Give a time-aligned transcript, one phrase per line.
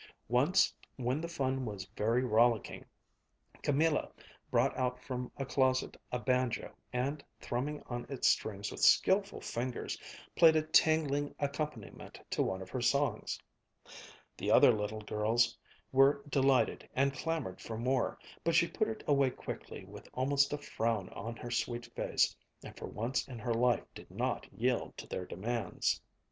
[0.29, 2.83] Once when the fun was very rollicking,
[3.61, 4.09] Camilla
[4.49, 9.99] brought out from a closet a banjo and, thrumming on its strings with skilful fingers,
[10.35, 13.39] played a tingling accompaniment to one of her songs.
[14.35, 15.55] The other little girls
[15.91, 20.57] were delighted and clamored for more, but she put it away quickly with almost a
[20.57, 25.05] frown on her sweet face, and for once in her life did not yield to
[25.05, 26.01] their demands.